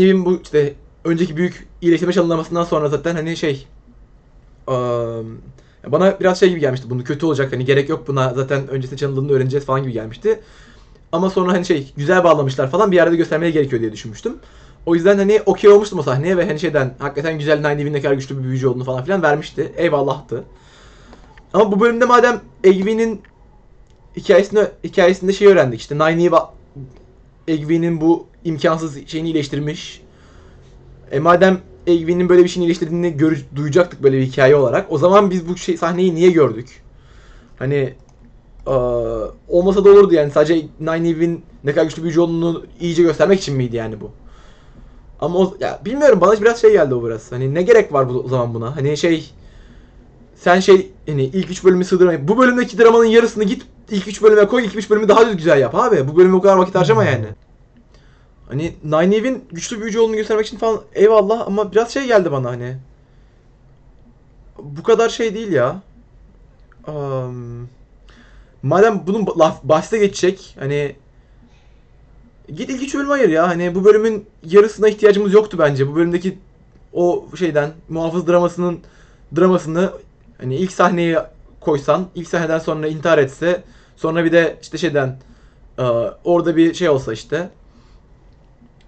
Eve'in 0.00 0.24
bu 0.24 0.40
işte 0.42 0.74
önceki 1.04 1.36
büyük 1.36 1.68
iyileştirme 1.80 2.12
channel'lamasından 2.12 2.64
sonra 2.64 2.88
zaten 2.88 3.14
hani 3.14 3.36
şey 3.36 3.66
e, 4.68 4.72
bana 5.86 6.20
biraz 6.20 6.40
şey 6.40 6.48
gibi 6.48 6.60
gelmişti. 6.60 6.90
Bunu 6.90 7.04
kötü 7.04 7.26
olacak 7.26 7.52
hani 7.52 7.64
gerek 7.64 7.88
yok 7.88 8.08
buna 8.08 8.34
zaten 8.34 8.68
öncesinde 8.68 8.96
channel'ını 9.00 9.32
öğreneceğiz 9.32 9.66
falan 9.66 9.82
gibi 9.82 9.92
gelmişti. 9.92 10.40
Ama 11.12 11.30
sonra 11.30 11.52
hani 11.52 11.64
şey 11.66 11.92
güzel 11.96 12.24
bağlamışlar 12.24 12.70
falan 12.70 12.92
bir 12.92 12.96
yerde 12.96 13.16
göstermeye 13.16 13.50
gerekiyor 13.50 13.80
diye 13.82 13.92
düşünmüştüm. 13.92 14.36
O 14.86 14.94
yüzden 14.94 15.18
hani 15.18 15.42
okey 15.46 15.70
olmuştum 15.70 15.98
o 15.98 16.02
sahneye 16.02 16.36
ve 16.36 16.46
hani 16.46 16.60
şeyden 16.60 16.94
hakikaten 16.98 17.38
güzel 17.38 17.56
Nine 17.56 17.82
Eve'in 17.82 17.92
ne 17.92 18.02
kadar 18.02 18.14
güçlü 18.14 18.38
bir 18.38 18.44
büyücü 18.44 18.68
olduğunu 18.68 18.84
falan 18.84 19.04
filan 19.04 19.22
vermişti. 19.22 19.72
Eyvallahtı. 19.76 20.44
Ama 21.52 21.72
bu 21.72 21.80
bölümde 21.80 22.04
madem 22.04 22.40
Egwene'in 22.64 23.22
hikayesinde 24.16 24.72
hikayesinde 24.84 25.32
şey 25.32 25.48
öğrendik 25.48 25.80
işte 25.80 25.94
Nine 25.94 26.24
Eve 26.24 26.36
Egwene'in 27.48 28.00
bu 28.00 28.26
imkansız 28.44 29.06
şeyini 29.06 29.28
iyileştirmiş. 29.28 30.02
E 31.10 31.18
madem 31.18 31.60
Egwene'in 31.86 32.28
böyle 32.28 32.44
bir 32.44 32.48
şeyini 32.48 32.64
iyileştirdiğini 32.64 33.16
gör, 33.16 33.44
duyacaktık 33.56 34.02
böyle 34.02 34.18
bir 34.18 34.26
hikaye 34.26 34.56
olarak. 34.56 34.92
O 34.92 34.98
zaman 34.98 35.30
biz 35.30 35.48
bu 35.48 35.56
şey, 35.56 35.76
sahneyi 35.76 36.14
niye 36.14 36.30
gördük? 36.30 36.82
Hani 37.58 37.94
ee, 38.66 38.70
olmasa 39.48 39.84
da 39.84 39.90
olurdu 39.90 40.14
yani 40.14 40.30
sadece 40.30 40.54
Nine 40.80 41.08
Eve'in 41.08 41.44
ne 41.64 41.72
kadar 41.72 41.84
güçlü 41.84 42.02
büyücü 42.02 42.20
olduğunu 42.20 42.64
iyice 42.80 43.02
göstermek 43.02 43.40
için 43.40 43.56
miydi 43.56 43.76
yani 43.76 44.00
bu? 44.00 44.10
Ama 45.20 45.38
o, 45.38 45.56
ya 45.60 45.80
bilmiyorum 45.84 46.20
bana 46.20 46.40
biraz 46.40 46.60
şey 46.60 46.72
geldi 46.72 46.94
o 46.94 47.06
biraz. 47.06 47.32
Hani 47.32 47.54
ne 47.54 47.62
gerek 47.62 47.92
var 47.92 48.08
bu 48.08 48.12
o 48.12 48.28
zaman 48.28 48.54
buna? 48.54 48.76
Hani 48.76 48.96
şey 48.96 49.30
sen 50.36 50.60
şey 50.60 50.92
hani 51.06 51.24
ilk 51.24 51.50
3 51.50 51.64
bölümü 51.64 51.84
sığdırmayın. 51.84 52.28
Bu 52.28 52.38
bölümdeki 52.38 52.78
dramanın 52.78 53.04
yarısını 53.04 53.44
git 53.44 53.62
ilk 53.90 54.08
3 54.08 54.22
bölüme 54.22 54.46
koy. 54.46 54.64
ilk 54.64 54.76
3 54.76 54.90
bölümü 54.90 55.08
daha 55.08 55.22
güzel 55.22 55.60
yap 55.60 55.74
abi. 55.74 56.08
Bu 56.08 56.16
bölüme 56.16 56.36
o 56.36 56.40
kadar 56.40 56.56
vakit 56.56 56.74
harcama 56.74 57.04
yani. 57.04 57.26
Hani 58.48 58.74
Nine 58.84 59.16
Eve'in 59.16 59.44
güçlü 59.52 59.80
büyücü 59.80 59.98
olduğunu 59.98 60.16
göstermek 60.16 60.46
için 60.46 60.58
falan 60.58 60.80
eyvallah 60.94 61.46
ama 61.46 61.72
biraz 61.72 61.90
şey 61.90 62.06
geldi 62.06 62.32
bana 62.32 62.50
hani. 62.50 62.76
Bu 64.58 64.82
kadar 64.82 65.08
şey 65.08 65.34
değil 65.34 65.52
ya. 65.52 65.82
Um, 66.88 67.68
madem 68.62 69.02
bunun 69.06 69.26
laf, 69.38 69.62
bahse 69.62 69.98
geçecek 69.98 70.56
hani 70.58 70.96
Git 72.48 72.70
ilk 72.70 72.82
üç 72.82 72.94
bölüm 72.94 73.10
ayır 73.10 73.28
ya. 73.28 73.48
Hani 73.48 73.74
bu 73.74 73.84
bölümün 73.84 74.26
yarısına 74.44 74.88
ihtiyacımız 74.88 75.32
yoktu 75.32 75.56
bence. 75.60 75.88
Bu 75.88 75.96
bölümdeki 75.96 76.38
o 76.92 77.26
şeyden 77.38 77.70
muhafız 77.88 78.26
dramasının 78.26 78.80
dramasını 79.36 79.92
hani 80.38 80.56
ilk 80.56 80.72
sahneyi 80.72 81.16
koysan, 81.60 82.06
ilk 82.14 82.28
sahneden 82.28 82.58
sonra 82.58 82.86
intihar 82.86 83.18
etse, 83.18 83.62
sonra 83.96 84.24
bir 84.24 84.32
de 84.32 84.58
işte 84.62 84.78
şeyden 84.78 85.18
e, 85.78 85.82
orada 86.24 86.56
bir 86.56 86.74
şey 86.74 86.88
olsa 86.88 87.12
işte 87.12 87.48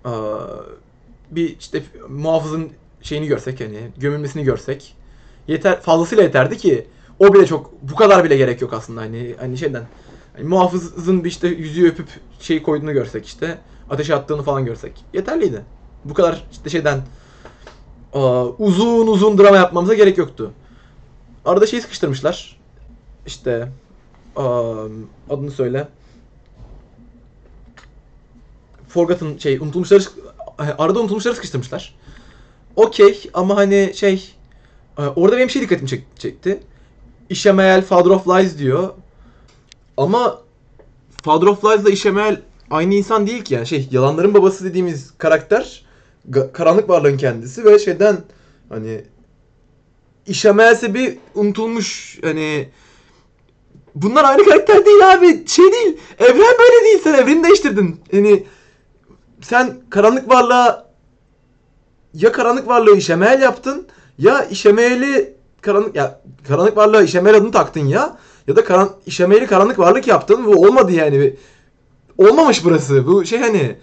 e, 0.06 0.12
bir 1.30 1.56
işte 1.58 1.82
muhafızın 2.08 2.70
şeyini 3.02 3.26
görsek 3.26 3.60
hani 3.60 3.78
gömülmesini 3.96 4.44
görsek 4.44 4.96
yeter 5.48 5.80
fazlasıyla 5.80 6.24
yeterdi 6.24 6.56
ki 6.56 6.86
o 7.18 7.34
bile 7.34 7.46
çok 7.46 7.72
bu 7.82 7.94
kadar 7.94 8.24
bile 8.24 8.36
gerek 8.36 8.62
yok 8.62 8.72
aslında 8.72 9.00
hani 9.00 9.34
hani 9.38 9.58
şeyden 9.58 9.84
yani 10.38 10.49
muhafızın 10.49 11.25
bir 11.25 11.28
işte 11.30 11.49
yüzüğü 11.49 11.88
öpüp 11.88 12.09
şey 12.40 12.62
koyduğunu 12.62 12.92
görsek 12.92 13.26
işte 13.26 13.59
ateşe 13.90 14.14
attığını 14.14 14.42
falan 14.42 14.64
görsek 14.64 15.04
yeterliydi. 15.12 15.62
Bu 16.04 16.14
kadar 16.14 16.45
işte 16.52 16.71
şeyden 16.71 17.00
uzun 18.59 19.07
uzun 19.07 19.38
drama 19.38 19.57
yapmamıza 19.57 19.95
gerek 19.95 20.18
yoktu. 20.18 20.52
Arada 21.45 21.66
şey 21.66 21.80
sıkıştırmışlar. 21.80 22.59
İşte 23.26 23.68
adını 25.30 25.50
söyle. 25.50 25.88
Forgotten 28.88 29.38
şey 29.38 29.59
unutulmuşları 29.59 30.04
arada 30.59 31.00
unutulmuşları 31.00 31.35
sıkıştırmışlar. 31.35 31.95
Okey 32.76 33.30
ama 33.35 33.57
hani 33.57 33.92
şey 33.95 34.35
orada 35.16 35.37
benim 35.37 35.50
şey 35.50 35.62
dikkatimi 35.62 35.88
çekti. 36.18 36.61
İşemeyel 37.30 37.83
Father 37.83 38.11
of 38.11 38.28
Lies 38.28 38.59
diyor. 38.59 38.95
Ama 39.99 40.38
Father 41.25 41.47
of 41.47 41.64
Lies'la 41.64 41.90
İşemel 41.90 42.43
aynı 42.71 42.95
insan 42.95 43.26
değil 43.26 43.45
ki 43.45 43.55
yani. 43.55 43.67
Şey 43.67 43.88
yalanların 43.90 44.35
babası 44.35 44.64
dediğimiz 44.64 45.12
karakter 45.19 45.85
karanlık 46.52 46.88
varlığın 46.88 47.17
kendisi 47.17 47.64
ve 47.64 47.78
şeyden 47.78 48.17
hani 48.69 49.05
İşemelse 50.26 50.95
bir 50.95 51.19
unutulmuş 51.35 52.19
hani 52.23 52.69
bunlar 53.95 54.25
aynı 54.25 54.45
karakter 54.45 54.87
değil 54.87 55.12
abi. 55.12 55.49
Şey 55.49 55.73
değil 55.73 55.99
evren 56.19 56.57
böyle 56.59 56.85
değil. 56.85 57.00
Sen 57.05 57.14
evreni 57.14 57.45
değiştirdin. 57.45 58.00
Hani 58.11 58.47
sen 59.40 59.76
karanlık 59.90 60.28
varlığa 60.28 60.88
ya 62.14 62.33
karanlık 62.33 62.69
varlığı 62.69 62.97
işemel 62.97 63.43
yaptın 63.43 63.87
ya 64.19 64.45
işemeli 64.45 65.35
karanlık 65.61 65.97
ya 65.97 66.21
karanlık 66.49 66.76
varlığa 66.76 67.02
işemel 67.02 67.35
adını 67.35 67.52
taktın 67.52 67.87
ya 67.87 68.19
ya 68.49 68.57
da 68.57 68.64
karan, 68.64 68.90
işemeli 69.07 69.47
karanlık 69.47 69.78
varlık 69.78 70.07
yaptın 70.07 70.47
ve 70.47 70.55
olmadı 70.55 70.93
yani. 70.93 71.37
Olmamış 72.19 72.64
burası. 72.64 73.07
Bu 73.07 73.25
şey 73.25 73.38
hani 73.38 73.76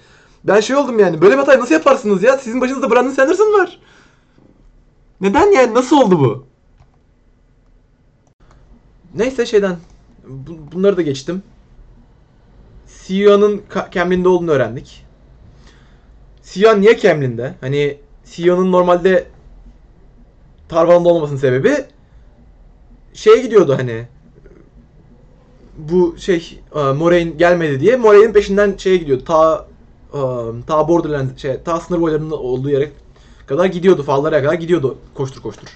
ben 0.43 0.59
şey 0.59 0.75
oldum 0.75 0.99
yani. 0.99 1.21
Böyle 1.21 1.33
bir 1.33 1.39
hatayı 1.39 1.59
nasıl 1.59 1.73
yaparsınız 1.73 2.23
ya? 2.23 2.37
Sizin 2.37 2.61
başınızda 2.61 2.91
Brandon 2.91 3.11
Sanderson 3.11 3.59
var. 3.59 3.79
Neden 5.21 5.51
yani? 5.51 5.73
Nasıl 5.73 5.97
oldu 5.97 6.19
bu? 6.19 6.45
Neyse 9.15 9.45
şeyden 9.45 9.77
bu, 10.27 10.71
bunları 10.71 10.97
da 10.97 11.01
geçtim. 11.01 11.43
CEO'nun 13.03 13.63
Camlin'de 13.91 14.29
olduğunu 14.29 14.51
öğrendik. 14.51 15.05
CEO 16.43 16.81
niye 16.81 16.99
Camlin'de? 16.99 17.55
Hani 17.61 17.97
CEO'nun 18.25 18.71
normalde 18.71 19.27
Tarvan'da 20.69 21.09
olmasının 21.09 21.39
sebebi 21.39 21.75
şeye 23.13 23.37
gidiyordu 23.37 23.77
hani 23.77 24.07
bu 25.77 26.15
şey 26.17 26.59
e, 26.75 26.79
Moraine 26.79 27.31
gelmedi 27.31 27.79
diye 27.79 27.95
Moraine'in 27.95 28.33
peşinden 28.33 28.75
şeye 28.77 28.97
gidiyordu. 28.97 29.23
Ta 29.25 29.67
e, 30.13 30.19
ta 30.67 30.87
Borderlands 30.87 31.41
şey 31.41 31.57
ta 31.65 31.79
sınır 31.79 32.01
boylarının 32.01 32.31
olduğu 32.31 32.69
yere 32.69 32.91
kadar 33.45 33.65
gidiyordu. 33.65 34.03
Fallara 34.03 34.41
kadar 34.41 34.53
gidiyordu 34.53 34.97
koştur 35.13 35.41
koştur. 35.41 35.67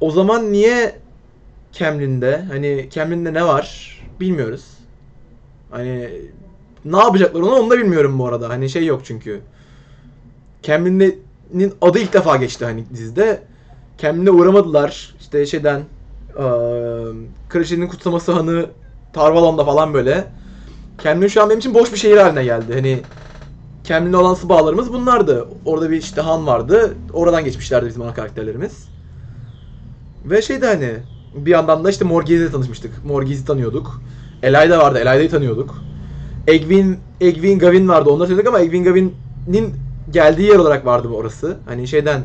O 0.00 0.10
zaman 0.10 0.52
niye 0.52 1.00
Camlin'de 1.72 2.44
hani 2.48 2.88
Camlin'de 2.92 3.34
ne 3.34 3.44
var 3.44 3.98
bilmiyoruz. 4.20 4.64
Hani 5.70 6.10
ne 6.84 6.98
yapacaklar 6.98 7.40
onu 7.40 7.54
onu 7.54 7.70
da 7.70 7.78
bilmiyorum 7.78 8.18
bu 8.18 8.28
arada. 8.28 8.48
Hani 8.48 8.70
şey 8.70 8.86
yok 8.86 9.00
çünkü. 9.04 9.40
Cambly'nin 10.62 11.74
adı 11.80 11.98
ilk 11.98 12.12
defa 12.12 12.36
geçti 12.36 12.64
hani 12.64 12.84
dizide. 12.94 13.42
Cambly'ne 13.98 14.30
uğramadılar. 14.30 15.14
İşte 15.20 15.46
şeyden 15.46 15.82
eee 16.38 17.12
Kraliçenin 17.48 17.88
Kutsaması 17.88 18.32
Hanı 18.32 18.66
Tarvalon'da 19.12 19.64
falan 19.64 19.94
böyle. 19.94 20.24
Cambly 21.04 21.28
şu 21.28 21.42
an 21.42 21.48
benim 21.48 21.58
için 21.58 21.74
boş 21.74 21.92
bir 21.92 21.98
şehir 21.98 22.16
haline 22.16 22.44
geldi. 22.44 22.74
Hani 22.74 23.00
Cambly'ne 23.84 24.16
olan 24.16 24.34
sı 24.34 24.48
bağlarımız 24.48 24.92
bunlardı. 24.92 25.48
Orada 25.64 25.90
bir 25.90 25.96
işte 25.96 26.20
han 26.20 26.46
vardı. 26.46 26.94
Oradan 27.12 27.44
geçmişlerdi 27.44 27.86
bizim 27.86 28.02
ana 28.02 28.14
karakterlerimiz. 28.14 28.72
Ve 30.24 30.42
şeydi 30.42 30.66
hani 30.66 30.90
bir 31.34 31.50
yandan 31.50 31.84
da 31.84 31.90
işte 31.90 32.04
Morghese'yle 32.04 32.50
tanışmıştık. 32.50 33.04
Morghese'i 33.04 33.44
tanıyorduk. 33.44 34.02
Elayda 34.42 34.78
vardı. 34.78 34.98
Elayda'yı 34.98 35.30
tanıyorduk. 35.30 35.74
Egwin, 36.46 36.98
Egwin 37.20 37.58
Gavin 37.58 37.88
vardı. 37.88 38.10
Onları 38.10 38.28
tanıyorduk 38.28 38.54
ama 38.54 38.60
Egwin 38.60 38.84
Gavin'in 38.84 39.74
geldiği 40.10 40.48
yer 40.48 40.56
olarak 40.56 40.86
vardı 40.86 41.08
bu 41.10 41.16
orası. 41.16 41.56
Hani 41.66 41.88
şeyden 41.88 42.22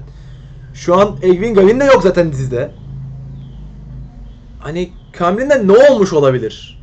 şu 0.74 0.96
an 0.96 1.18
Egwin 1.22 1.54
Gavin 1.54 1.80
de 1.80 1.84
yok 1.84 2.04
zaten 2.04 2.32
dizide. 2.32 2.72
Hani 4.68 4.92
Kamlin'den 5.14 5.68
ne 5.68 5.72
olmuş 5.72 6.14
olabilir? 6.14 6.78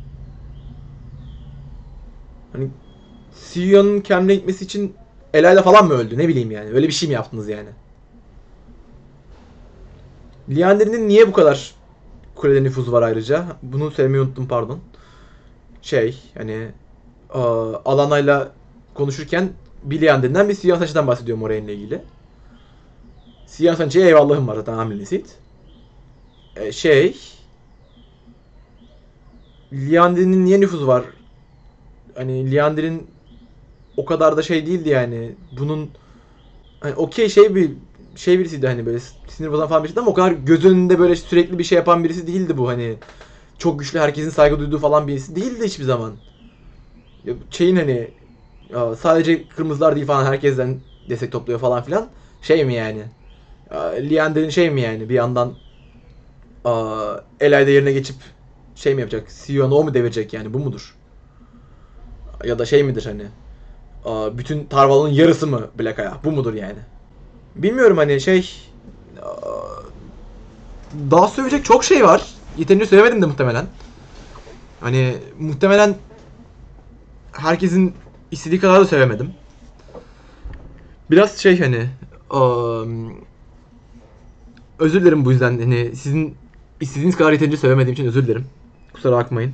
Hani 2.53 2.67
CEO'nun 3.53 3.99
Kamlin'e 3.99 4.35
gitmesi 4.35 4.65
için 4.65 4.95
Elayla 5.33 5.63
falan 5.63 5.87
mı 5.87 5.93
öldü? 5.93 6.17
Ne 6.17 6.27
bileyim 6.27 6.51
yani. 6.51 6.69
Öyle 6.69 6.87
bir 6.87 6.93
şey 6.93 7.09
mi 7.09 7.15
yaptınız 7.15 7.49
yani? 7.49 7.69
Liandrin'in 10.49 11.07
niye 11.09 11.27
bu 11.27 11.31
kadar 11.31 11.73
kulede 12.35 12.63
nüfuzu 12.63 12.91
var 12.91 13.01
ayrıca? 13.01 13.45
Bunu 13.61 13.91
söylemeyi 13.91 14.23
unuttum 14.23 14.47
pardon. 14.47 14.79
Şey 15.81 16.17
hani 16.37 16.67
aa, 17.33 17.73
Alana'yla 17.85 18.51
konuşurken 18.93 19.49
bir 19.83 20.01
Liandrin'den 20.01 20.49
bir 20.49 20.53
Sion 20.53 20.79
Saçı'dan 20.79 21.07
bahsediyor 21.07 21.37
Moraine'le 21.37 21.73
ilgili. 21.73 22.01
Sion 23.47 23.75
Saçı'ya 23.75 24.05
eyvallahım 24.07 24.47
var 24.47 24.55
zaten 24.55 24.73
hamlesit. 24.73 25.35
E, 26.55 26.71
şey 26.71 27.34
Liandrin'in 29.73 30.45
niye 30.45 30.61
nüfuzu 30.61 30.87
var? 30.87 31.05
Hani 32.15 32.51
Liandrin 32.51 33.07
o 33.97 34.05
kadar 34.05 34.37
da 34.37 34.41
şey 34.43 34.65
değildi 34.65 34.89
yani. 34.89 35.35
Bunun 35.51 35.91
hani 36.79 36.95
okey 36.95 37.29
şey 37.29 37.55
bir 37.55 37.71
şey 38.15 38.39
birisiydi 38.39 38.67
hani 38.67 38.85
böyle 38.85 38.99
sinir 39.27 39.51
bozan 39.51 39.67
falan 39.67 39.83
birisiydi 39.83 39.99
ama 39.99 40.11
o 40.11 40.13
kadar 40.13 40.31
göz 40.31 40.65
önünde 40.65 40.99
böyle 40.99 41.15
sürekli 41.15 41.59
bir 41.59 41.63
şey 41.63 41.75
yapan 41.75 42.03
birisi 42.03 42.27
değildi 42.27 42.57
bu 42.57 42.67
hani. 42.67 42.97
Çok 43.57 43.79
güçlü 43.79 43.99
herkesin 43.99 44.29
saygı 44.29 44.59
duyduğu 44.59 44.77
falan 44.79 45.07
birisi 45.07 45.35
değildi 45.35 45.65
hiçbir 45.65 45.83
zaman. 45.83 46.13
Şeyin 47.51 47.75
hani 47.75 48.11
sadece 48.97 49.47
kırmızılar 49.47 49.95
değil 49.95 50.07
falan 50.07 50.25
herkesten 50.25 50.79
destek 51.09 51.31
topluyor 51.31 51.59
falan 51.59 51.83
filan. 51.83 52.09
Şey 52.41 52.65
mi 52.65 52.73
yani? 52.73 53.03
Ya 53.71 53.81
Leander'in 53.81 54.49
şey 54.49 54.69
mi 54.69 54.81
yani 54.81 55.09
bir 55.09 55.13
yandan 55.13 55.53
Elayda 57.39 57.69
yerine 57.71 57.91
geçip 57.91 58.15
şey 58.75 58.95
mi 58.95 59.01
yapacak? 59.01 59.31
Sion'u 59.31 59.75
o 59.75 59.83
mu 59.83 59.93
devirecek 59.93 60.33
yani 60.33 60.53
bu 60.53 60.59
mudur? 60.59 60.95
Ya 62.43 62.59
da 62.59 62.65
şey 62.65 62.83
midir 62.83 63.05
hani? 63.05 63.25
Bütün 64.37 64.65
Tarval'ın 64.65 65.09
yarısı 65.09 65.47
mı 65.47 65.67
Black 65.79 65.99
Aya? 65.99 66.17
Bu 66.23 66.31
mudur 66.31 66.53
yani? 66.53 66.79
Bilmiyorum 67.55 67.97
hani 67.97 68.21
şey 68.21 68.51
daha 71.11 71.27
söyleyecek 71.27 71.65
çok 71.65 71.83
şey 71.83 72.03
var. 72.03 72.25
Yeterince 72.57 72.85
söylemedim 72.85 73.21
de 73.21 73.25
muhtemelen. 73.25 73.65
Hani 74.81 75.17
muhtemelen 75.39 75.95
herkesin 77.31 77.93
istediği 78.31 78.59
kadar 78.59 78.81
da 78.81 78.85
söylemedim. 78.85 79.33
Biraz 81.11 81.37
şey 81.37 81.59
hani 81.59 81.89
ım, 82.33 83.15
özür 84.79 85.01
dilerim 85.01 85.25
bu 85.25 85.31
yüzden 85.31 85.59
hani 85.59 85.95
sizin 85.95 86.35
istediğiniz 86.81 87.17
kadar 87.17 87.31
yeterince 87.31 87.57
söylemediğim 87.57 87.93
için 87.93 88.05
özür 88.05 88.27
dilerim. 88.27 88.45
Kusura 88.95 89.15
bakmayın. 89.15 89.53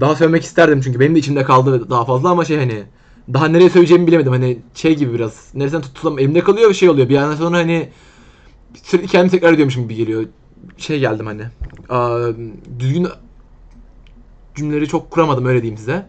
Daha 0.00 0.14
söylemek 0.16 0.44
isterdim 0.44 0.80
çünkü 0.80 1.00
benim 1.00 1.14
de 1.14 1.18
içimde 1.18 1.42
kaldı 1.44 1.90
daha 1.90 2.04
fazla 2.04 2.30
ama 2.30 2.44
şey 2.44 2.58
hani 2.58 2.82
daha 3.32 3.48
nereye 3.48 3.70
söyleyeceğimi 3.70 4.06
bilemedim. 4.06 4.32
Hani 4.32 4.58
şey 4.74 4.96
gibi 4.96 5.14
biraz. 5.14 5.50
Neresinden 5.54 5.82
tutulam 5.82 6.18
elimde 6.18 6.40
kalıyor 6.40 6.70
ve 6.70 6.74
şey 6.74 6.88
oluyor. 6.88 7.08
Bir 7.08 7.14
yandan 7.14 7.36
sonra 7.36 7.56
hani 7.58 7.88
sürekli 8.82 9.08
kendimi 9.08 9.30
tekrar 9.30 9.52
ediyormuşum 9.52 9.82
gibi 9.82 9.94
geliyor. 9.94 10.24
Şey 10.76 10.98
geldim 11.00 11.26
hani. 11.26 11.42
Aa, 11.88 12.28
düzgün 12.78 13.08
cümleleri 14.54 14.88
çok 14.88 15.10
kuramadım 15.10 15.46
öyle 15.46 15.62
diyeyim 15.62 15.78
size. 15.78 16.06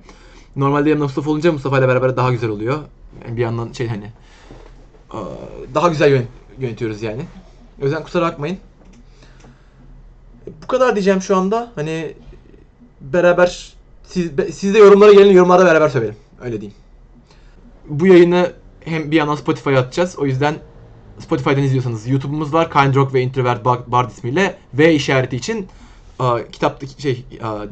Normalde 0.56 0.89
yanımda 0.89 1.06
Mustafa 1.06 1.32
olunca 1.32 1.52
Mustafa 1.52 1.80
ile 1.80 1.88
beraber 1.88 2.17
daha 2.17 2.32
güzel 2.32 2.49
oluyor. 2.49 2.80
Yani 3.25 3.38
bir 3.38 3.41
yandan 3.41 3.71
şey 3.71 3.88
hani 3.88 4.12
daha 5.73 5.88
güzel 5.89 6.12
yön- 6.12 6.28
yönetiyoruz 6.60 7.02
yani. 7.02 7.21
O 7.82 7.84
yüzden 7.84 8.04
kusura 8.04 8.21
bakmayın. 8.25 8.58
Kadar 10.71 10.95
diyeceğim 10.95 11.21
şu 11.21 11.38
anda. 11.38 11.71
Hani 11.75 12.13
beraber 13.01 13.73
siz, 14.03 14.31
siz 14.51 14.73
de 14.73 14.79
yorumlara 14.79 15.13
gelin 15.13 15.34
yorumlarda 15.34 15.65
beraber 15.65 15.89
söyleyelim. 15.89 16.17
Öyle 16.41 16.62
diyeyim. 16.62 16.77
Bu 17.88 18.07
yayını 18.07 18.51
hem 18.79 19.12
bir 19.12 19.15
yandan 19.15 19.36
Spotify'a 19.36 19.79
atacağız. 19.79 20.19
O 20.19 20.25
yüzden 20.25 20.55
Spotify'dan 21.19 21.63
izliyorsanız 21.63 22.07
YouTube'umuz 22.07 22.53
var. 22.53 22.71
Kind 22.71 22.95
Rock 22.95 23.13
ve 23.13 23.21
Introvert 23.21 23.65
Bard 23.65 24.12
ismiyle 24.12 24.57
V 24.73 24.93
işareti 24.93 25.36
için 25.36 25.67
aa, 26.19 26.39
kitaptaki 26.51 27.01
şey 27.01 27.25
aa, 27.43 27.65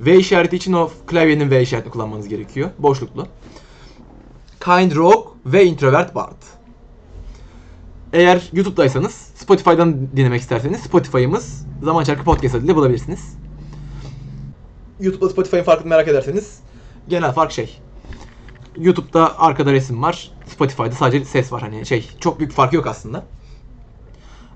V 0.00 0.16
işareti 0.16 0.56
için 0.56 0.72
o 0.72 0.90
klavyenin 1.06 1.50
V 1.50 1.62
işaretini 1.62 1.92
kullanmanız 1.92 2.28
gerekiyor. 2.28 2.70
Boşluklu. 2.78 3.26
Kind 4.60 4.96
Rock 4.96 5.28
ve 5.46 5.64
Introvert 5.64 6.14
Bard. 6.14 6.55
Eğer 8.16 8.50
YouTube'daysanız 8.52 9.12
Spotify'dan 9.34 10.16
dinlemek 10.16 10.40
isterseniz 10.40 10.80
Spotify'ımız 10.80 11.66
Zaman 11.82 12.04
Çarkı 12.04 12.24
Podcast 12.24 12.54
adıyla 12.54 12.76
bulabilirsiniz. 12.76 13.36
YouTube'da 15.00 15.30
Spotify'ın 15.30 15.62
farkını 15.62 15.88
merak 15.88 16.08
ederseniz 16.08 16.60
genel 17.08 17.32
fark 17.32 17.52
şey. 17.52 17.78
YouTube'da 18.76 19.40
arkada 19.40 19.72
resim 19.72 20.02
var. 20.02 20.30
Spotify'da 20.46 20.92
sadece 20.92 21.24
ses 21.24 21.52
var. 21.52 21.62
Hani 21.62 21.86
şey 21.86 22.10
çok 22.20 22.38
büyük 22.38 22.52
fark 22.52 22.72
yok 22.72 22.86
aslında. 22.86 23.24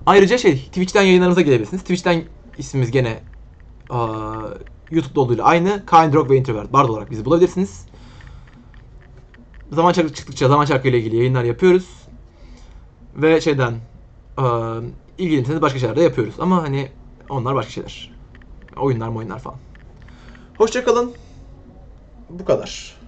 Ayrıca 0.06 0.38
şey 0.38 0.56
Twitch'ten 0.56 1.02
yayınlarımıza 1.02 1.40
gelebilirsiniz. 1.40 1.82
Twitch'ten 1.82 2.22
ismimiz 2.58 2.90
gene 2.90 3.20
aa, 3.90 4.36
YouTube'da 4.90 5.20
olduğuyla 5.20 5.44
aynı. 5.44 5.86
Kind 5.86 6.14
Rock 6.14 6.30
ve 6.30 6.36
Introvert 6.36 6.72
Bard 6.72 6.88
olarak 6.88 7.10
bizi 7.10 7.24
bulabilirsiniz. 7.24 7.86
Zaman 9.72 9.92
çarkı 9.92 10.14
çıktıkça 10.14 10.48
zaman 10.48 10.64
çarkı 10.64 10.88
ile 10.88 10.98
ilgili 10.98 11.16
yayınlar 11.16 11.44
yapıyoruz. 11.44 11.99
Ve 13.22 13.40
şeyden 13.40 13.74
aa, 14.36 14.80
ilgilenirseniz 15.18 15.62
başka 15.62 15.78
şeyler 15.78 15.96
de 15.96 16.02
yapıyoruz. 16.02 16.34
Ama 16.38 16.62
hani 16.62 16.88
onlar 17.28 17.54
başka 17.54 17.70
şeyler. 17.72 18.10
Oyunlar 18.76 19.08
oyunlar 19.08 19.38
falan. 19.38 19.58
Hoşçakalın. 20.58 21.14
Bu 22.30 22.44
kadar. 22.44 22.99